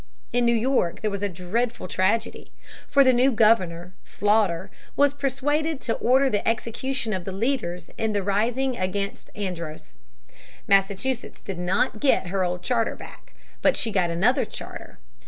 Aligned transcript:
In 0.33 0.45
New 0.45 0.55
York 0.55 1.01
there 1.01 1.11
was 1.11 1.21
a 1.21 1.29
dreadful 1.29 1.87
tragedy. 1.87 2.51
For 2.87 3.03
the 3.03 3.13
new 3.13 3.31
governor, 3.31 3.93
Slaughter, 4.01 4.71
was 4.95 5.13
persuaded 5.13 5.79
to 5.81 5.93
order 5.93 6.27
the 6.27 6.47
execution 6.47 7.13
of 7.13 7.23
the 7.23 7.31
leaders 7.31 7.91
in 7.99 8.11
the 8.11 8.23
rising 8.23 8.75
against 8.75 9.29
Andros. 9.35 9.99
Massachusetts 10.67 11.39
did 11.39 11.59
not 11.59 11.99
get 11.99 12.29
her 12.33 12.43
old 12.43 12.63
charter 12.63 12.95
back, 12.95 13.35
but 13.61 13.77
she 13.77 13.91
got 13.91 14.09
another 14.09 14.43
charter. 14.43 14.97